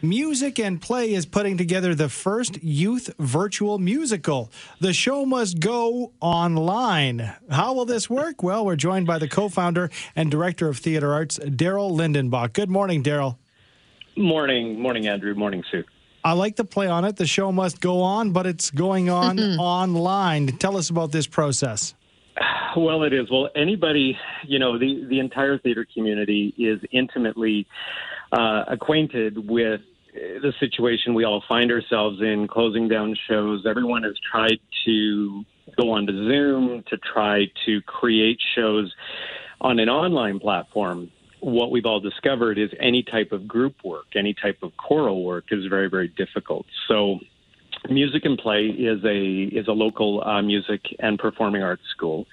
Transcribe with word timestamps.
Music 0.00 0.60
and 0.60 0.80
Play 0.80 1.12
is 1.12 1.26
putting 1.26 1.56
together 1.56 1.92
the 1.92 2.08
first 2.08 2.62
youth 2.62 3.10
virtual 3.18 3.80
musical. 3.80 4.48
The 4.78 4.92
show 4.92 5.26
must 5.26 5.58
go 5.58 6.12
online. 6.20 7.34
How 7.50 7.72
will 7.72 7.84
this 7.84 8.08
work? 8.08 8.40
Well, 8.40 8.64
we're 8.64 8.76
joined 8.76 9.08
by 9.08 9.18
the 9.18 9.26
co 9.26 9.48
founder 9.48 9.90
and 10.14 10.30
director 10.30 10.68
of 10.68 10.78
theater 10.78 11.12
arts, 11.12 11.40
Daryl 11.40 11.90
Lindenbach. 11.90 12.52
Good 12.52 12.70
morning, 12.70 13.02
Daryl. 13.02 13.38
Morning, 14.16 14.80
morning, 14.80 15.08
Andrew. 15.08 15.34
Morning, 15.34 15.64
Sue. 15.68 15.82
I 16.22 16.32
like 16.32 16.54
the 16.54 16.64
play 16.64 16.86
on 16.86 17.04
it. 17.04 17.16
The 17.16 17.26
show 17.26 17.50
must 17.50 17.80
go 17.80 18.02
on, 18.02 18.30
but 18.30 18.46
it's 18.46 18.70
going 18.70 19.10
on 19.10 19.40
online. 19.58 20.46
Tell 20.58 20.76
us 20.76 20.90
about 20.90 21.10
this 21.10 21.26
process. 21.26 21.94
Well, 22.76 23.02
it 23.02 23.12
is. 23.12 23.30
Well, 23.30 23.48
anybody, 23.56 24.16
you 24.46 24.58
know, 24.58 24.78
the, 24.78 25.04
the 25.08 25.18
entire 25.18 25.58
theater 25.58 25.86
community 25.92 26.54
is 26.58 26.80
intimately 26.92 27.66
uh, 28.32 28.64
acquainted 28.68 29.48
with 29.48 29.80
the 30.14 30.52
situation 30.60 31.14
we 31.14 31.24
all 31.24 31.42
find 31.48 31.70
ourselves 31.70 32.20
in, 32.20 32.48
closing 32.48 32.88
down 32.88 33.16
shows. 33.28 33.64
Everyone 33.66 34.02
has 34.02 34.14
tried 34.30 34.58
to 34.84 35.44
go 35.76 35.92
onto 35.92 36.12
Zoom 36.12 36.84
to 36.88 36.96
try 36.98 37.46
to 37.66 37.80
create 37.82 38.38
shows 38.54 38.92
on 39.60 39.78
an 39.78 39.88
online 39.88 40.38
platform. 40.38 41.10
What 41.40 41.70
we've 41.70 41.86
all 41.86 42.00
discovered 42.00 42.58
is 42.58 42.70
any 42.80 43.02
type 43.02 43.32
of 43.32 43.46
group 43.46 43.76
work, 43.84 44.06
any 44.16 44.34
type 44.34 44.58
of 44.62 44.76
choral 44.76 45.24
work 45.24 45.46
is 45.50 45.66
very, 45.66 45.88
very 45.88 46.08
difficult. 46.08 46.66
So, 46.88 47.20
Music 47.88 48.24
and 48.24 48.38
Play 48.38 48.66
is 48.66 49.04
a 49.04 49.44
is 49.44 49.68
a 49.68 49.72
local 49.72 50.22
uh, 50.24 50.42
music 50.42 50.80
and 50.98 51.18
performing 51.18 51.62
arts 51.62 51.82
school, 51.90 52.26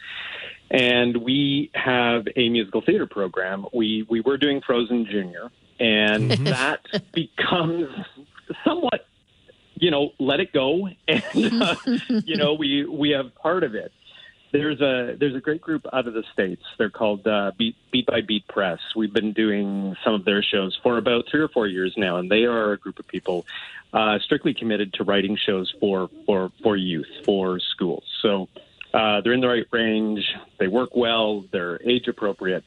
and 0.70 1.18
we 1.18 1.72
have 1.74 2.28
a 2.36 2.50
musical 2.50 2.82
theater 2.82 3.06
program. 3.06 3.66
We 3.74 4.06
we 4.10 4.22
were 4.22 4.38
doing 4.38 4.62
Frozen 4.66 5.06
Junior, 5.06 5.52
and 5.80 6.32
that 6.48 6.82
becomes 7.14 7.90
somewhat, 8.64 9.06
you 9.76 9.92
know, 9.92 10.12
let 10.20 10.40
it 10.40 10.52
go, 10.54 10.90
and 11.08 11.62
uh, 11.62 11.76
you 12.24 12.38
know 12.38 12.54
we 12.54 12.86
we 12.86 13.12
have 13.12 13.34
part 13.36 13.64
of 13.64 13.76
it. 13.76 13.92
There's 14.56 14.80
a 14.80 15.18
there's 15.20 15.36
a 15.36 15.42
great 15.42 15.60
group 15.60 15.86
out 15.92 16.08
of 16.08 16.14
the 16.14 16.24
states. 16.32 16.64
They're 16.78 16.90
called 16.90 17.28
uh, 17.28 17.52
Beat 17.58 17.76
Beat 17.92 18.06
by 18.06 18.22
Beat 18.22 18.48
Press. 18.48 18.80
We've 18.96 19.12
been 19.12 19.34
doing 19.34 19.98
some 20.02 20.14
of 20.14 20.24
their 20.24 20.42
shows 20.42 20.80
for 20.82 20.98
about 20.98 21.26
three 21.30 21.42
or 21.42 21.50
four 21.50 21.68
years 21.68 21.94
now, 21.98 22.18
and 22.18 22.32
they 22.32 22.46
are 22.46 22.72
a 22.72 22.78
group 22.78 22.98
of 22.98 23.06
people 23.06 23.46
uh, 23.92 24.18
strictly 24.20 24.54
committed 24.54 24.94
to 24.94 25.04
writing 25.04 25.36
shows 25.36 25.74
for 25.82 26.10
for 26.26 26.54
for 26.64 26.78
youth 26.78 27.10
for 27.26 27.60
schools. 27.60 28.06
So 28.22 28.48
uh, 28.94 29.20
they're 29.20 29.34
in 29.34 29.42
the 29.42 29.50
right 29.50 29.68
range. 29.72 30.24
They 30.58 30.68
work 30.68 30.96
well. 30.96 31.44
They're 31.52 31.82
age 31.86 32.08
appropriate. 32.08 32.64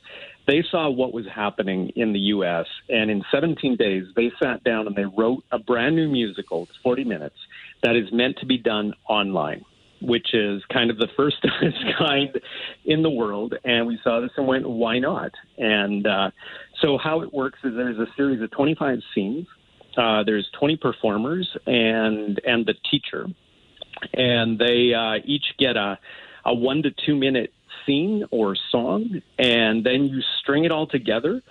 They 0.46 0.62
saw 0.70 0.90
what 0.90 1.14
was 1.14 1.26
happening 1.26 1.92
in 1.96 2.12
the 2.12 2.20
U.S. 2.36 2.66
and 2.90 3.10
in 3.10 3.22
17 3.30 3.76
days 3.76 4.04
they 4.14 4.30
sat 4.42 4.62
down 4.62 4.86
and 4.86 4.94
they 4.94 5.06
wrote 5.06 5.42
a 5.50 5.58
brand 5.58 5.96
new 5.96 6.08
musical. 6.08 6.64
It's 6.64 6.76
40 6.82 7.04
minutes 7.04 7.36
that 7.82 7.96
is 7.96 8.12
meant 8.12 8.38
to 8.38 8.46
be 8.46 8.58
done 8.58 8.92
online 9.08 9.64
which 10.00 10.34
is 10.34 10.62
kind 10.72 10.90
of 10.90 10.98
the 10.98 11.08
first 11.16 11.36
of 11.44 11.50
its 11.62 11.76
kind 11.98 12.40
in 12.84 13.02
the 13.02 13.10
world. 13.10 13.54
And 13.64 13.86
we 13.86 13.98
saw 14.02 14.20
this 14.20 14.30
and 14.36 14.46
went, 14.46 14.68
why 14.68 14.98
not? 14.98 15.32
And 15.56 16.06
uh, 16.06 16.30
so, 16.80 16.98
how 16.98 17.22
it 17.22 17.32
works 17.32 17.58
is 17.64 17.74
there's 17.74 17.98
a 17.98 18.06
series 18.16 18.40
of 18.42 18.50
25 18.50 18.98
scenes. 19.14 19.46
Uh, 19.96 20.22
there's 20.22 20.48
20 20.58 20.76
performers 20.76 21.56
and 21.66 22.40
and 22.46 22.66
the 22.66 22.74
teacher, 22.88 23.26
and 24.12 24.58
they 24.58 24.92
uh, 24.94 25.16
each 25.24 25.44
get 25.58 25.76
a 25.76 25.98
a 26.44 26.54
one 26.54 26.82
to 26.82 26.90
two 27.04 27.16
minute 27.16 27.52
scene 27.84 28.24
or 28.30 28.56
song, 28.70 29.20
and 29.38 29.84
then 29.84 30.04
you 30.04 30.20
string 30.40 30.64
it 30.64 30.70
all 30.70 30.86
together, 30.86 31.42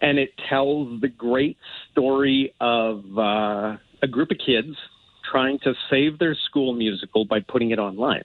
and 0.00 0.18
it 0.18 0.30
tells 0.48 1.00
the 1.00 1.08
great 1.08 1.56
story 1.90 2.54
of 2.60 3.04
uh, 3.18 3.76
a 4.02 4.06
group 4.08 4.30
of 4.30 4.38
kids 4.38 4.76
trying 5.30 5.58
to 5.60 5.74
save 5.90 6.18
their 6.18 6.34
school 6.34 6.72
musical 6.72 7.24
by 7.24 7.40
putting 7.40 7.70
it 7.70 7.78
online. 7.78 8.24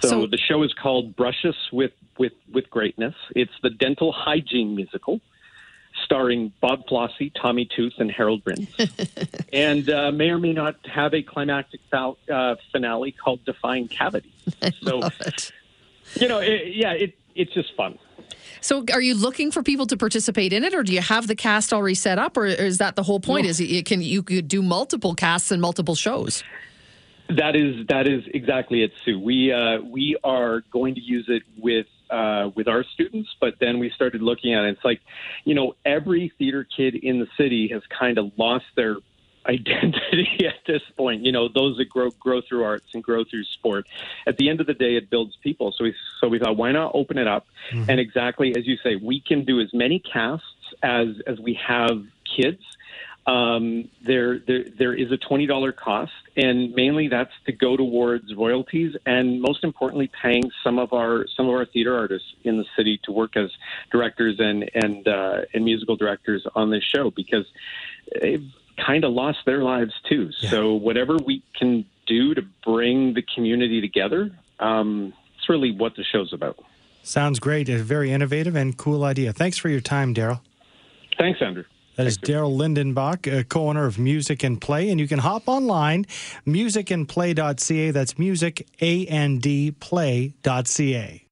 So, 0.00 0.08
So- 0.08 0.26
the 0.26 0.38
show 0.38 0.62
is 0.62 0.72
called 0.74 1.16
Brushes 1.16 1.56
with, 1.72 1.92
with, 2.18 2.32
with 2.52 2.68
Greatness. 2.70 3.14
It's 3.34 3.52
the 3.62 3.70
dental 3.70 4.12
hygiene 4.12 4.74
musical 4.76 5.20
starring 6.04 6.52
Bob 6.60 6.86
Flossie, 6.86 7.32
Tommy 7.40 7.64
Tooth, 7.64 7.94
and 7.98 8.10
Harold 8.10 8.44
Brins. 8.44 8.68
and 9.52 9.88
uh, 9.88 10.12
may 10.12 10.28
or 10.28 10.38
may 10.38 10.52
not 10.52 10.76
have 10.86 11.14
a 11.14 11.22
climactic 11.22 11.80
fal- 11.90 12.18
uh, 12.30 12.56
finale 12.70 13.12
called 13.12 13.42
Defying 13.46 13.88
Cavity. 13.88 14.32
So, 14.84 14.98
Love 14.98 15.14
it. 15.20 15.50
you 16.20 16.28
know, 16.28 16.38
it, 16.38 16.74
yeah, 16.74 16.92
it, 16.92 17.14
it's 17.34 17.52
just 17.54 17.74
fun. 17.76 17.98
So, 18.66 18.84
are 18.92 19.00
you 19.00 19.14
looking 19.14 19.52
for 19.52 19.62
people 19.62 19.86
to 19.86 19.96
participate 19.96 20.52
in 20.52 20.64
it, 20.64 20.74
or 20.74 20.82
do 20.82 20.92
you 20.92 21.00
have 21.00 21.28
the 21.28 21.36
cast 21.36 21.72
already 21.72 21.94
set 21.94 22.18
up, 22.18 22.36
or 22.36 22.46
is 22.46 22.78
that 22.78 22.96
the 22.96 23.04
whole 23.04 23.20
point? 23.20 23.44
No. 23.44 23.50
Is 23.50 23.60
it, 23.60 23.86
can 23.86 24.02
you 24.02 24.24
could 24.24 24.48
do 24.48 24.60
multiple 24.60 25.14
casts 25.14 25.52
and 25.52 25.62
multiple 25.62 25.94
shows? 25.94 26.42
That 27.28 27.54
is 27.54 27.86
that 27.86 28.08
is 28.08 28.24
exactly 28.34 28.82
it, 28.82 28.90
Sue. 29.04 29.20
We 29.20 29.52
uh, 29.52 29.82
we 29.82 30.16
are 30.24 30.62
going 30.72 30.96
to 30.96 31.00
use 31.00 31.26
it 31.28 31.44
with 31.56 31.86
uh, 32.10 32.50
with 32.56 32.66
our 32.66 32.82
students, 32.82 33.30
but 33.40 33.54
then 33.60 33.78
we 33.78 33.88
started 33.90 34.20
looking 34.20 34.52
at 34.52 34.64
it. 34.64 34.70
It's 34.70 34.84
like, 34.84 35.00
you 35.44 35.54
know, 35.54 35.76
every 35.84 36.32
theater 36.36 36.66
kid 36.76 36.96
in 36.96 37.20
the 37.20 37.28
city 37.36 37.68
has 37.68 37.82
kind 37.96 38.18
of 38.18 38.32
lost 38.36 38.64
their 38.74 38.96
identity 39.46 40.28
at 40.46 40.64
this 40.66 40.82
point. 40.96 41.24
You 41.24 41.32
know, 41.32 41.48
those 41.48 41.76
that 41.78 41.88
grow 41.88 42.10
grow 42.10 42.40
through 42.40 42.64
arts 42.64 42.86
and 42.94 43.02
grow 43.02 43.24
through 43.24 43.44
sport. 43.44 43.86
At 44.26 44.36
the 44.36 44.48
end 44.48 44.60
of 44.60 44.66
the 44.66 44.74
day, 44.74 44.96
it 44.96 45.10
builds 45.10 45.36
people. 45.42 45.72
So 45.76 45.84
we 45.84 45.94
so 46.20 46.28
we 46.28 46.38
thought, 46.38 46.56
why 46.56 46.72
not 46.72 46.92
open 46.94 47.18
it 47.18 47.26
up? 47.26 47.46
And 47.88 48.00
exactly 48.00 48.54
as 48.56 48.66
you 48.66 48.76
say, 48.82 48.96
we 48.96 49.20
can 49.20 49.44
do 49.44 49.60
as 49.60 49.72
many 49.72 49.98
casts 50.00 50.46
as 50.82 51.08
as 51.26 51.38
we 51.38 51.58
have 51.66 52.04
kids. 52.36 52.62
Um, 53.26 53.88
there, 54.02 54.38
there, 54.38 54.62
there 54.78 54.94
is 54.94 55.10
a 55.10 55.16
twenty 55.16 55.46
dollar 55.46 55.72
cost, 55.72 56.12
and 56.36 56.72
mainly 56.74 57.08
that's 57.08 57.32
to 57.46 57.52
go 57.52 57.76
towards 57.76 58.32
royalties, 58.32 58.94
and 59.04 59.40
most 59.40 59.64
importantly, 59.64 60.08
paying 60.22 60.48
some 60.62 60.78
of 60.78 60.92
our 60.92 61.26
some 61.36 61.48
of 61.48 61.54
our 61.54 61.66
theater 61.66 61.96
artists 61.96 62.28
in 62.44 62.56
the 62.56 62.64
city 62.76 63.00
to 63.02 63.10
work 63.10 63.36
as 63.36 63.50
directors 63.90 64.36
and 64.38 64.70
and 64.74 65.08
uh, 65.08 65.40
and 65.52 65.64
musical 65.64 65.96
directors 65.96 66.46
on 66.54 66.70
this 66.70 66.84
show 66.84 67.10
because 67.10 67.46
kind 68.84 69.04
of 69.04 69.12
lost 69.12 69.38
their 69.46 69.62
lives 69.62 69.92
too. 70.08 70.30
So 70.32 70.74
whatever 70.74 71.16
we 71.16 71.42
can 71.58 71.84
do 72.06 72.34
to 72.34 72.42
bring 72.64 73.14
the 73.14 73.22
community 73.22 73.80
together, 73.80 74.30
um, 74.60 75.12
it's 75.36 75.48
really 75.48 75.72
what 75.72 75.96
the 75.96 76.04
show's 76.04 76.32
about. 76.32 76.58
Sounds 77.02 77.38
great. 77.38 77.68
A 77.68 77.78
very 77.78 78.12
innovative 78.12 78.56
and 78.56 78.76
cool 78.76 79.04
idea. 79.04 79.32
Thanks 79.32 79.58
for 79.58 79.68
your 79.68 79.80
time, 79.80 80.14
Daryl. 80.14 80.40
Thanks, 81.18 81.40
Andrew. 81.40 81.64
That 81.96 82.06
is 82.06 82.18
Daryl 82.18 82.54
Lindenbach, 82.54 83.40
uh, 83.40 83.42
co-owner 83.44 83.86
of 83.86 83.98
Music 83.98 84.42
and 84.42 84.60
Play, 84.60 84.90
and 84.90 85.00
you 85.00 85.08
can 85.08 85.20
hop 85.20 85.48
online, 85.48 86.04
musicandplay.ca. 86.46 87.90
That's 87.90 88.18
music, 88.18 88.66
A-N-D, 88.82 89.70
play.ca. 89.80 91.25